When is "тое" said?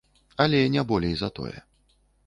1.37-1.57